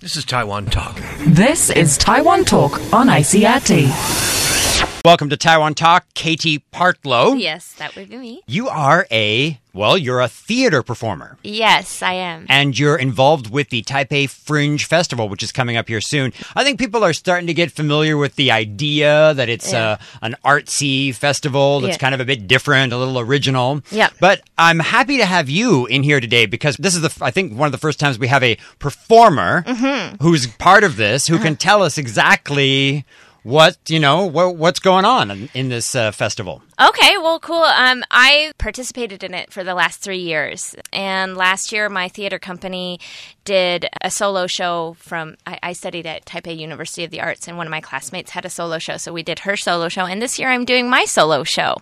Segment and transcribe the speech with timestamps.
[0.00, 1.00] This is Taiwan Talk.
[1.26, 4.63] This is Taiwan Talk on ICRT.
[5.04, 7.38] Welcome to Taiwan Talk, Katie Partlow.
[7.38, 8.40] Yes, that would be me.
[8.46, 11.36] You are a, well, you're a theater performer.
[11.42, 12.46] Yes, I am.
[12.48, 16.32] And you're involved with the Taipei Fringe Festival, which is coming up here soon.
[16.56, 19.90] I think people are starting to get familiar with the idea that it's Yeah.
[19.90, 21.98] uh, an artsy festival that's Yeah.
[21.98, 23.82] kind of a bit different, a little original.
[23.90, 24.08] Yeah.
[24.20, 27.52] But I'm happy to have you in here today because this is the, I think,
[27.58, 30.22] one of the first times we have a performer Mm-hmm.
[30.24, 31.36] who's part of this Uh-huh.
[31.36, 33.04] who can tell us exactly
[33.44, 36.62] what, you know, what, what's going on in, in this uh, festival.
[36.80, 37.62] Okay, well, cool.
[37.62, 42.38] Um, I participated in it for the last three years, and last year my theater
[42.38, 42.98] company
[43.44, 45.36] did a solo show from.
[45.46, 48.44] I, I studied at Taipei University of the Arts, and one of my classmates had
[48.44, 51.04] a solo show, so we did her solo show, and this year I'm doing my
[51.04, 51.76] solo show.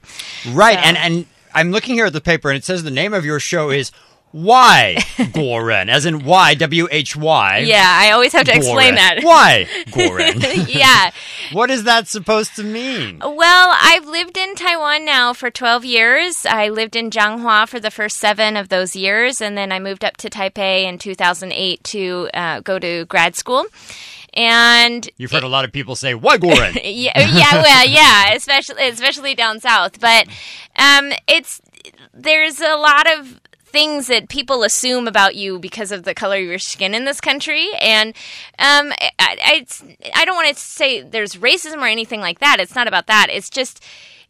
[0.51, 3.15] Right, So- and and I'm looking here at the paper, and it says the name
[3.15, 3.93] of your show is
[4.33, 4.97] Why
[5.33, 7.59] Goren, as in Y W H Y.
[7.59, 9.21] Yeah, I always have to explain that.
[9.23, 10.41] Why Goren?
[10.69, 11.11] yeah.
[11.53, 13.21] what is that supposed to mean?
[13.21, 16.47] Well, I've lived in Taiwan now for 12 years.
[16.47, 20.03] I lived in Changhua for the first seven of those years, and then I moved
[20.03, 23.67] up to Taipei in 2008 to uh, go to grad school.
[24.35, 26.75] And You've heard a lot of people say Why Goren.
[26.85, 30.01] yeah, yeah, well, yeah, especially especially down south.
[30.01, 30.27] But
[30.79, 31.61] um, it's
[32.15, 33.42] there's a lot of
[33.73, 37.21] things that people assume about you because of the color of your skin in this
[37.21, 38.11] country, and
[38.59, 39.67] um, I, I,
[40.15, 42.59] I don't want to say there's racism or anything like that.
[42.61, 43.29] It's not about that.
[43.31, 43.83] It's just.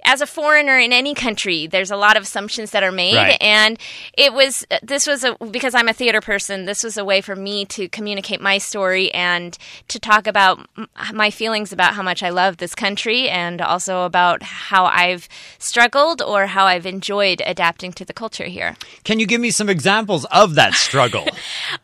[0.05, 3.37] As a foreigner in any country, there's a lot of assumptions that are made, Right.
[3.41, 3.79] and
[4.17, 6.65] it was this was a because I'm a theater person.
[6.65, 9.57] This was a way for me to communicate my story and
[9.89, 10.67] to talk about
[11.13, 16.21] my feelings about how much I love this country and also about how I've struggled
[16.21, 18.77] or how I've enjoyed adapting to the culture here.
[19.05, 21.27] Can you give me some examples of that struggle?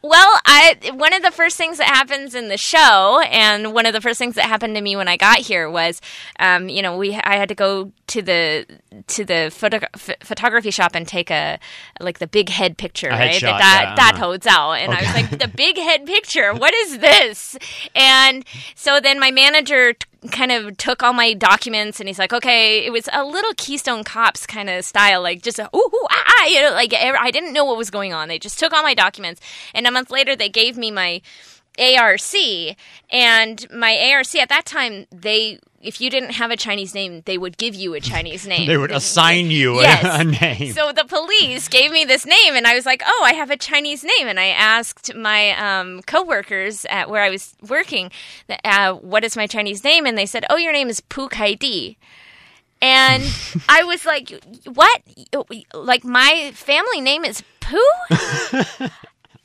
[0.03, 3.93] Well, I one of the first things that happens in the show, and one of
[3.93, 6.01] the first things that happened to me when I got here was,
[6.39, 8.67] um, you know, we I had to go to the
[9.07, 11.59] to the photo, ph- photography shop and take a
[12.01, 13.33] like the big head picture, right?
[13.33, 14.19] headshot, da, yeah, da uh-huh.
[14.19, 14.73] 头照.
[14.73, 16.53] and I was like, the big head picture.
[16.55, 17.57] What is this?
[17.95, 19.93] And so then my manager.
[19.93, 23.53] T- kind of took all my documents and he's like okay it was a little
[23.57, 26.93] keystone cops kind of style like just a ooh, ooh ah, ah you know like
[26.93, 29.41] i didn't know what was going on they just took all my documents
[29.75, 31.23] and a month later they gave me my
[31.79, 32.21] ARC
[33.11, 37.39] and my ARC at that time they if you didn't have a Chinese name they
[37.39, 38.67] would give you a Chinese name.
[38.67, 40.21] they would assign you a- Yes.
[40.21, 40.73] a, name.
[40.73, 43.57] So the police gave me this name, and I was like, "Oh, I have a
[43.57, 48.11] Chinese name." And I asked my um, coworkers at where I was working,
[48.65, 51.55] uh, "What is my Chinese name?" And they said, "Oh, your name is Pu Kai
[51.55, 51.97] Di."
[52.83, 53.23] And
[53.69, 54.33] I was like,
[54.65, 55.01] "What?
[55.73, 57.79] Like my family name is Pooh?"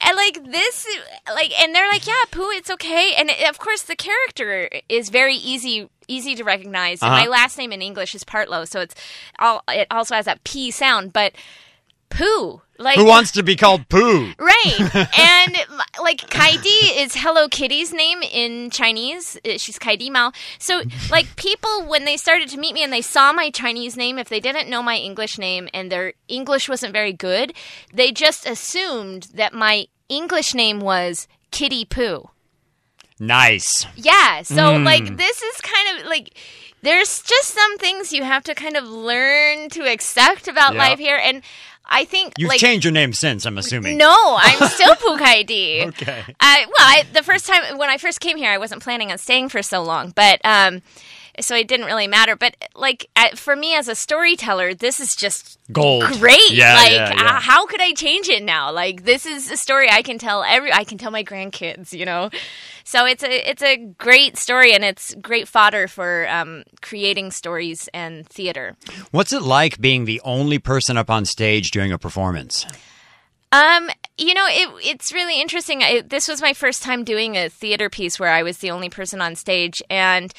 [0.06, 0.88] and like this
[1.34, 5.36] like and they're like yeah pooh it's okay and of course the character is very
[5.36, 7.30] easy easy to recognize my Uh-huh.
[7.32, 8.96] last name in english is partlow so it's
[9.40, 11.34] all it also has that p sound but
[12.14, 14.34] pooh like Who wants to be called Pooh?
[14.40, 14.80] Right.
[15.20, 15.58] and
[16.02, 19.38] like Kaidi is Hello Kitty's name in Chinese.
[19.46, 20.32] Uh, She's Kaidi Mao.
[20.58, 20.82] So
[21.12, 24.28] like people when they started to meet me and they saw my Chinese name, if
[24.28, 27.54] they didn't know my English name and their English wasn't very good,
[27.94, 32.30] they just assumed that my English name was Kitty Pooh.
[33.20, 33.86] Nice.
[33.96, 34.42] Yeah.
[34.42, 36.38] So like this is kind of like
[36.82, 40.80] there's just some things you have to kind of learn to accept about Yeah.
[40.80, 41.42] life here and
[41.86, 43.98] I think You've like changed your name since, I'm assuming.
[43.98, 45.88] no, I'm still Pukaidi.
[45.88, 46.24] Okay.
[46.40, 49.18] I, well, I, the first time when I first came here, I wasn't planning on
[49.18, 50.82] staying for so long, but um,
[51.40, 52.36] so it didn't really matter.
[52.36, 56.04] But like uh, for me as a storyteller, this is just Gold.
[56.20, 56.52] great.
[56.52, 57.38] Yeah, like, yeah, yeah.
[57.38, 58.72] uh, how could I change it now?
[58.72, 60.72] Like, this is a story I can tell every.
[60.72, 61.94] I can tell my grandkids.
[61.94, 62.30] You know,
[62.84, 67.90] so it's a it's a great story and it's great fodder for um, creating stories
[67.94, 68.76] and theater.
[69.12, 72.66] What's it like being the only person up on stage during a performance?
[73.54, 75.84] Um, you know, it, it's really interesting.
[75.84, 78.90] I, this was my first time doing a theater piece where I was the only
[78.90, 80.34] person on stage, and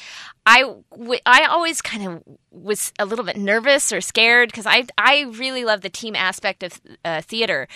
[0.45, 0.61] I,
[0.91, 5.23] w- I always kind of was a little bit nervous or scared because I, I
[5.23, 7.67] really love the team aspect of uh, theater.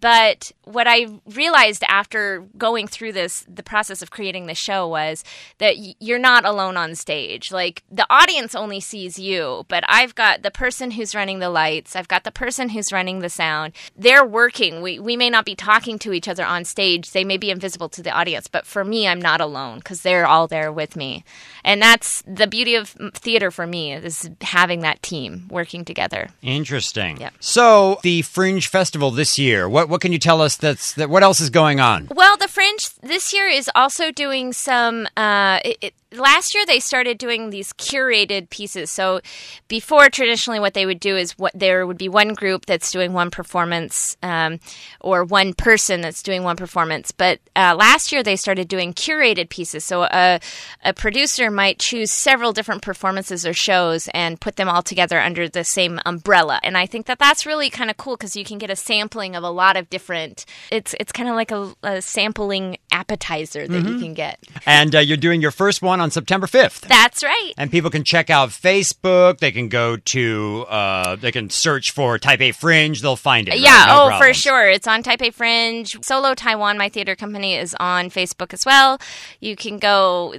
[0.00, 5.22] But what I realized after going through this, the process of creating the show was
[5.58, 7.52] that y- you're not alone on stage.
[7.52, 11.94] Like the audience only sees you, but I've got the person who's running the lights,
[11.94, 13.74] I've got the person who's running the sound.
[13.96, 14.82] They're working.
[14.82, 17.88] We, we may not be talking to each other on stage, they may be invisible
[17.90, 21.24] to the audience, but for me, I'm not alone because they're all there with me.
[21.62, 26.28] And that's that's the beauty of theater for me is having that team working together.
[26.42, 27.18] Interesting.
[27.18, 27.34] Yep.
[27.40, 30.56] So the Fringe Festival this year, what what can you tell us?
[30.56, 31.08] That's that.
[31.08, 32.08] What else is going on?
[32.14, 32.31] Well,
[32.62, 35.08] Fringe this year is also doing some.
[35.16, 38.90] Uh, it, it, last year they started doing these curated pieces.
[38.90, 39.20] So
[39.66, 43.12] before, traditionally, what they would do is what there would be one group that's doing
[43.12, 44.60] one performance, um,
[45.00, 47.10] or one person that's doing one performance.
[47.10, 49.84] But uh, last year they started doing curated pieces.
[49.84, 50.38] So a,
[50.84, 55.48] a producer might choose several different performances or shows and put them all together under
[55.48, 56.60] the same umbrella.
[56.62, 59.34] And I think that that's really kind of cool because you can get a sampling
[59.34, 60.44] of a lot of different.
[60.70, 62.51] It's it's kind of like a, a sampling
[62.90, 64.38] appetizer that you can get.
[64.66, 66.80] And uh, you're doing your first one on September 5th.
[66.80, 67.52] That's right.
[67.56, 69.38] And people can check out Facebook.
[69.38, 73.00] They can go to, uh, they can search for Taipei Fringe.
[73.00, 73.52] They'll find it.
[73.52, 73.60] right?
[73.60, 74.68] Yeah, No oh, for sure.
[74.68, 75.96] It's on Taipei Fringe.
[76.04, 78.98] Solo Taiwan, my theater company, is on Facebook as well.
[79.40, 80.34] You can go.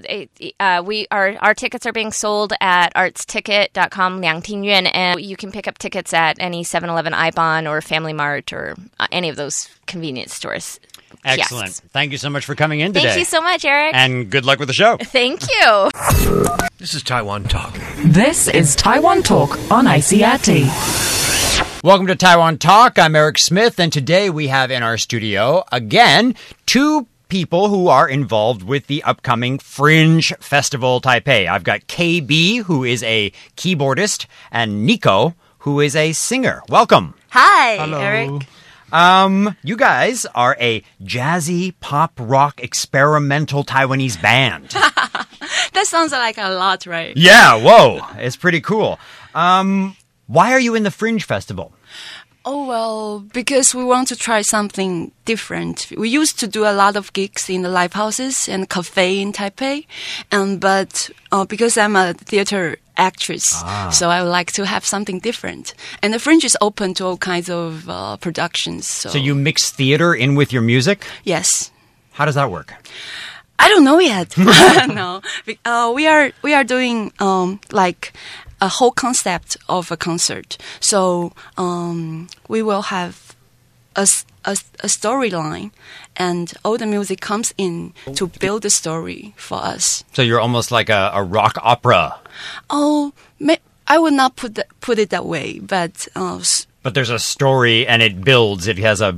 [0.59, 5.51] Uh, we our our tickets are being sold at artsticket.com, Liang Tingyuan, and you can
[5.51, 9.69] pick up tickets at any 7-Eleven, iBon, or Family Mart, or uh, any of those
[9.85, 10.79] convenience stores.
[11.25, 11.67] Excellent.
[11.67, 11.81] kiosks.
[11.91, 13.05] Thank you so much for coming in today.
[13.07, 13.95] Thank you so much, Eric.
[13.95, 14.97] And good luck with the show.
[15.01, 15.89] Thank you.
[16.77, 17.73] This is Taiwan Talk.
[18.03, 21.81] This is Taiwan Talk on ICRT.
[21.83, 22.97] Welcome to Taiwan Talk.
[22.99, 26.35] I'm Eric Smith, and today we have in our studio again
[26.65, 31.47] two people who are involved with the upcoming Fringe Festival Taipei.
[31.47, 36.61] I've got KB, who is a keyboardist, and Nico, who is a singer.
[36.69, 37.15] Welcome.
[37.31, 38.47] Hi, Eric.
[38.93, 44.73] Um, you guys are a jazzy pop rock experimental Taiwanese band.
[45.73, 47.17] That sounds like a lot, right?
[47.17, 48.99] yeah, whoa, it's pretty cool.
[49.35, 49.95] Um,
[50.27, 51.73] why are you in the Fringe Festival?
[52.45, 55.91] Oh, well, because we want to try something different.
[55.97, 59.31] We used to do a lot of gigs in the live houses and cafe in
[59.31, 59.85] Taipei.
[60.31, 63.43] And, but uh, because I'm a theater actress,
[63.91, 65.73] so I would like to have something different.
[66.01, 68.87] And the Fringe is open to all kinds of uh, productions.
[68.87, 71.05] So, So you mix theater in with your music?
[71.23, 71.71] yes.
[72.11, 72.73] How does that work?
[73.57, 74.37] I don't know yet.
[74.87, 75.21] no,
[75.65, 78.13] uh, we are we are doing um, like
[78.61, 80.57] a whole concept of a concert.
[80.79, 83.32] So um, we will have
[83.95, 84.07] a,
[84.45, 84.51] a,
[84.81, 85.71] a storyline,
[86.15, 90.03] and all the music comes in to build the story for us.
[90.13, 92.19] So you're almost like a, a rock opera.
[92.69, 93.57] Oh, may,
[93.87, 96.41] I would not put that, put it that way, but uh,
[96.81, 98.67] but there's a story and it builds.
[98.67, 99.17] It has a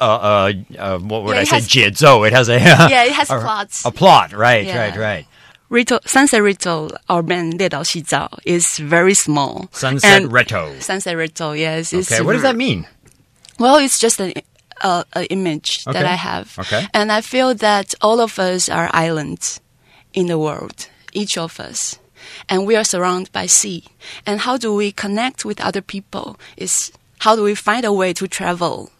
[0.00, 1.82] uh, uh, what would yeah, I say?
[1.82, 3.84] Has, Oh, it has a yeah, it has a, plots.
[3.84, 4.78] A plot, right, yeah.
[4.78, 5.26] right, right.
[5.70, 9.68] Retto, Sunset Retto, our band, 列岛洗澡, is very small.
[9.72, 10.78] Sunset and Retto.
[10.82, 11.94] Sunset Retto, yes.
[11.94, 12.86] Okay, what does that mean?
[13.58, 14.32] Well, it's just an
[14.80, 16.58] uh, image that I have.
[16.58, 16.86] Okay.
[16.92, 19.60] And I feel that all of us are islands
[20.12, 21.98] in the world, each of us.
[22.48, 23.84] And we are surrounded by sea.
[24.26, 28.12] And how do we connect with other people is how do we find a way
[28.14, 28.90] to travel,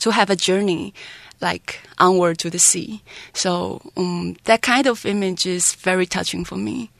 [0.00, 0.94] to have a journey
[1.40, 3.02] like onward to the sea.
[3.32, 6.90] So um, that kind of image is very touching for me.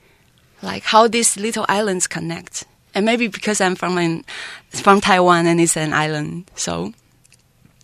[0.63, 2.65] Like how these little islands connect.
[2.97, 4.25] And maybe because I'm from an,
[4.71, 6.95] from Taiwan and it's an island, so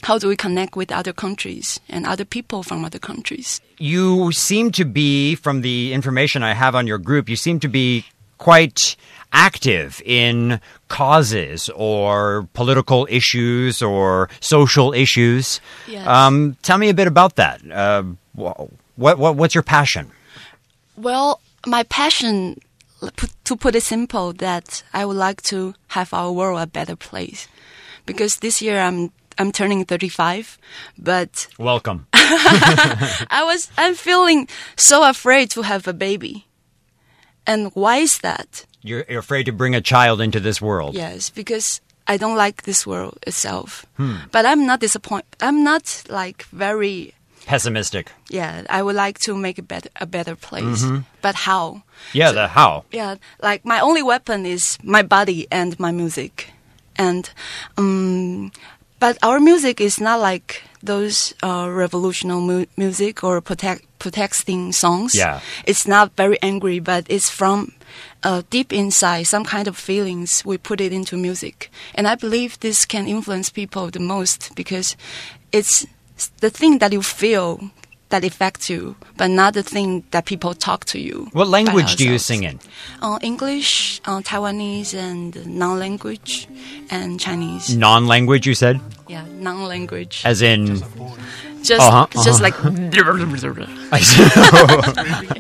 [0.05, 3.61] how do we connect with other countries and other people from other countries?
[3.77, 7.69] You seem to be, from the information I have on your group, you seem to
[7.69, 8.07] be
[8.39, 8.97] quite
[9.35, 15.61] active in causes or political issues or social issues.
[15.87, 16.07] Yes.
[16.07, 17.61] Um, tell me a bit about that.
[17.71, 20.11] Uh, what, what, what's your passion?
[20.97, 22.59] Well, my passion,
[23.45, 27.49] to put it simple, that I would like to have our world a better place.
[28.07, 30.59] Because this year I'm I'm turning 35,
[30.99, 32.07] but Welcome.
[32.13, 36.47] I was I'm feeling so afraid to have a baby.
[37.47, 38.67] And why is that?
[38.83, 40.95] You're, you're afraid to bring a child into this world.
[40.95, 43.87] Yes, because I don't like this world itself.
[43.97, 44.17] Hmm.
[44.31, 45.37] But I'm not disappointed.
[45.41, 47.15] I'm not like very
[47.47, 48.13] Pessimistic.
[48.31, 50.85] yeah, I would like to make it better, a better place.
[51.21, 51.83] But how?
[52.13, 52.85] Yeah, the how.
[52.93, 56.51] Yeah, like my only weapon is my body and my music.
[56.97, 57.29] And,
[57.79, 58.53] um,
[59.01, 65.15] but our music is not like those uh, revolutionary mu- music or protect, protesting songs.
[65.15, 65.41] Yeah.
[65.65, 67.73] It's not very angry, but it's from
[68.23, 70.45] uh, deep inside, some kind of feelings.
[70.45, 71.71] We put it into music.
[71.95, 74.97] And I believe this can influence people the most because
[75.53, 75.87] it's
[76.41, 77.71] the thing that you feel
[78.13, 81.29] that affects you, but not the thing that people talk to you.
[81.33, 82.61] What language do you sing in?
[83.01, 86.47] Uh, English, uh, Taiwanese, and non-language,
[86.91, 87.75] and Chinese.
[87.75, 88.81] Non language, you said?
[89.09, 90.23] Yeah, non-language.
[90.27, 90.83] As in
[91.63, 92.55] just Uh-huh, just like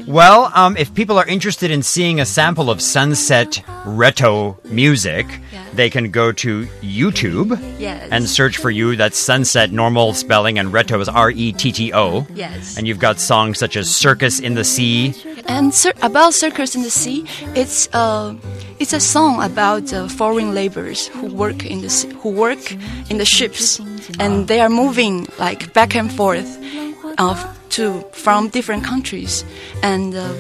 [0.07, 5.64] well, um, if people are interested in seeing a sample of Sunset Retto music, Yeah.
[5.75, 8.09] they can go to YouTube Yes.
[8.11, 8.97] and search for you.
[8.97, 12.26] That's Sunset, normal spelling, and Retto is R E T T O.
[12.35, 12.76] Yes.
[12.76, 15.14] And you've got songs such as Circus in the Sea.
[15.46, 15.72] And
[16.02, 18.34] about Circus in the Sea, it's uh,
[18.78, 22.72] it's a song about uh, foreign laborers who work in the who work
[23.11, 23.80] in the ships,
[24.18, 26.58] and they are moving like back and forth
[27.18, 29.44] uh, to from different countries.
[29.82, 30.32] And uh,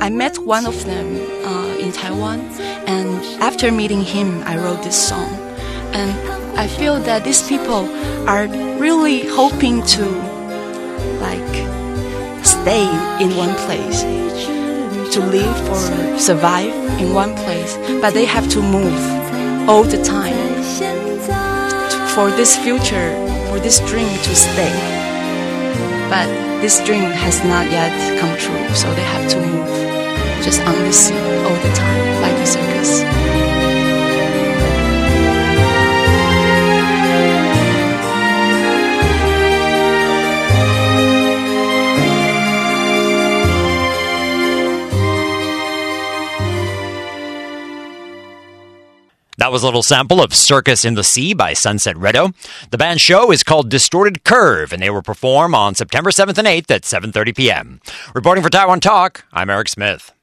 [0.00, 2.40] I met one of them uh, in Taiwan,
[2.86, 5.28] and after meeting him, I wrote this song.
[5.92, 6.10] And
[6.58, 7.88] I feel that these people
[8.28, 8.46] are
[8.78, 10.04] really hoping to
[11.20, 11.85] like
[12.66, 12.90] stay
[13.22, 14.02] in one place
[15.14, 18.98] to live or survive in one place, but they have to move
[19.68, 20.34] all the time
[22.10, 23.14] for this future,
[23.46, 24.74] for this dream to stay.
[26.10, 26.26] But
[26.60, 29.70] this dream has not yet come true, so they have to move
[30.42, 31.14] just on the sea
[31.46, 32.15] all the time,
[49.46, 52.34] That was a little sample of Circus in the Sea by Sunset Retto.
[52.70, 56.48] The band's show is called Distorted Curve, and they will perform on September 7th and
[56.48, 57.80] 8th at 7.30 p.m.
[58.12, 60.16] Reporting for Taiwan Talk, I'm Eric Smith.